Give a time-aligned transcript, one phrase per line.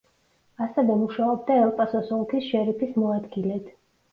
[0.67, 3.71] ასევე მუშაობდა ელ-პასოს ოლქის შერიფის მოადგილედ.